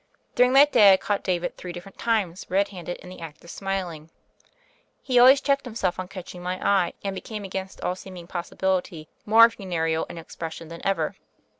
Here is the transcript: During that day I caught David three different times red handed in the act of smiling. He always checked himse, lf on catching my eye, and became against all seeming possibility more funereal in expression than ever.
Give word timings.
During 0.33 0.53
that 0.53 0.71
day 0.71 0.93
I 0.93 0.97
caught 0.97 1.23
David 1.23 1.55
three 1.57 1.71
different 1.71 1.99
times 1.99 2.47
red 2.49 2.69
handed 2.69 2.97
in 3.01 3.09
the 3.09 3.19
act 3.21 3.43
of 3.43 3.51
smiling. 3.51 4.09
He 5.03 5.19
always 5.19 5.41
checked 5.41 5.65
himse, 5.65 5.87
lf 5.87 5.99
on 5.99 6.07
catching 6.07 6.41
my 6.41 6.57
eye, 6.67 6.93
and 7.03 7.13
became 7.13 7.43
against 7.43 7.81
all 7.81 7.95
seeming 7.95 8.25
possibility 8.25 9.09
more 9.27 9.47
funereal 9.51 10.05
in 10.05 10.17
expression 10.17 10.69
than 10.69 10.81
ever. 10.83 11.17